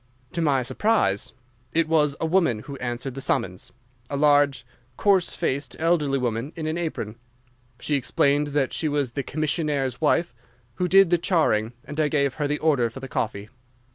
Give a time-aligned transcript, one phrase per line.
[0.31, 1.31] "To my surprise,
[1.73, 3.71] it was a woman who answered the summons,
[4.09, 4.65] a large,
[4.97, 7.17] coarse faced, elderly woman, in an apron.
[7.79, 10.33] She explained that she was the commissionnaire's wife,
[10.77, 13.49] who did the charing, and I gave her the order for the coffee.